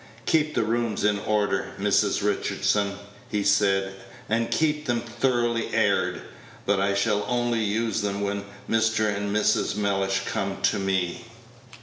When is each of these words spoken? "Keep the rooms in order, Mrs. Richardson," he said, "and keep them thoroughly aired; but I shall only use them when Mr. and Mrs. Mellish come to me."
"Keep 0.25 0.55
the 0.55 0.63
rooms 0.63 1.03
in 1.03 1.19
order, 1.19 1.73
Mrs. 1.79 2.23
Richardson," 2.23 2.93
he 3.29 3.43
said, 3.43 3.93
"and 4.27 4.49
keep 4.49 4.87
them 4.87 4.99
thoroughly 4.99 5.71
aired; 5.75 6.23
but 6.65 6.79
I 6.79 6.95
shall 6.95 7.23
only 7.27 7.63
use 7.63 8.01
them 8.01 8.21
when 8.21 8.43
Mr. 8.67 9.15
and 9.15 9.29
Mrs. 9.29 9.75
Mellish 9.75 10.23
come 10.25 10.59
to 10.63 10.79
me." 10.79 11.25